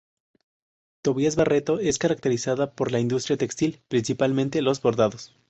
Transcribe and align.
Tobias 1.03 1.35
Barreto 1.35 1.79
es 1.79 1.99
caracterizada 1.99 2.73
por 2.73 2.91
la 2.91 2.99
industria 2.99 3.37
textil, 3.37 3.83
principalmente 3.87 4.63
los 4.63 4.81
bordados. 4.81 5.35